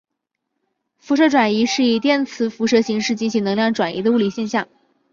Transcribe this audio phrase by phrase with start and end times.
[0.97, 4.67] 辐射转移是以电磁辐射形式进行能量转移的物理现象。